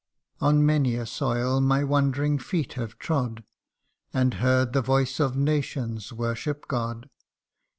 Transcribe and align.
On 0.39 0.65
many 0.65 0.95
a 0.95 1.05
soil 1.05 1.61
my 1.61 1.83
wandering 1.83 2.39
feet 2.39 2.73
have 2.73 2.97
trod, 2.97 3.43
And 4.11 4.33
heard 4.41 4.73
the 4.73 4.81
voice 4.81 5.19
of 5.19 5.37
nations 5.37 6.11
worship 6.11 6.67
God. 6.67 7.07